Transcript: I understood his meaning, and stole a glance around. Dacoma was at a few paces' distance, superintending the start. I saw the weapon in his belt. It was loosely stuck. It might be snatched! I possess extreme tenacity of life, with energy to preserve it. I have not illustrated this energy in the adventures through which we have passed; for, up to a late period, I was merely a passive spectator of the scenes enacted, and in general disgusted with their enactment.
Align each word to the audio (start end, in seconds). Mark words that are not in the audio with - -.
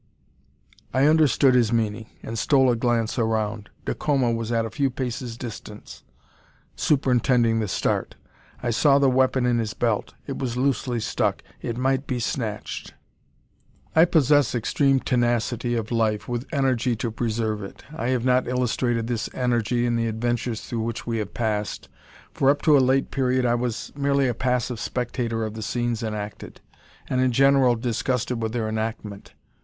I 0.95 1.05
understood 1.05 1.53
his 1.53 1.71
meaning, 1.71 2.07
and 2.23 2.35
stole 2.39 2.71
a 2.71 2.75
glance 2.75 3.19
around. 3.19 3.69
Dacoma 3.85 4.31
was 4.31 4.51
at 4.51 4.65
a 4.65 4.71
few 4.71 4.89
paces' 4.89 5.37
distance, 5.37 6.01
superintending 6.75 7.59
the 7.59 7.67
start. 7.67 8.15
I 8.63 8.71
saw 8.71 8.97
the 8.97 9.11
weapon 9.11 9.45
in 9.45 9.59
his 9.59 9.75
belt. 9.75 10.15
It 10.25 10.39
was 10.39 10.57
loosely 10.57 10.99
stuck. 11.01 11.43
It 11.61 11.77
might 11.77 12.07
be 12.07 12.19
snatched! 12.19 12.95
I 13.95 14.05
possess 14.05 14.55
extreme 14.55 15.01
tenacity 15.01 15.75
of 15.75 15.91
life, 15.91 16.27
with 16.27 16.47
energy 16.51 16.95
to 16.95 17.11
preserve 17.11 17.61
it. 17.61 17.83
I 17.95 18.07
have 18.07 18.25
not 18.25 18.47
illustrated 18.47 19.05
this 19.05 19.29
energy 19.35 19.85
in 19.85 19.97
the 19.97 20.07
adventures 20.07 20.61
through 20.61 20.81
which 20.81 21.05
we 21.05 21.19
have 21.19 21.35
passed; 21.35 21.89
for, 22.33 22.49
up 22.49 22.63
to 22.63 22.75
a 22.75 22.79
late 22.79 23.11
period, 23.11 23.45
I 23.45 23.53
was 23.53 23.91
merely 23.95 24.27
a 24.27 24.33
passive 24.33 24.79
spectator 24.79 25.45
of 25.45 25.53
the 25.53 25.61
scenes 25.61 26.01
enacted, 26.01 26.59
and 27.07 27.21
in 27.21 27.31
general 27.31 27.75
disgusted 27.75 28.41
with 28.41 28.53
their 28.53 28.67
enactment. 28.67 29.35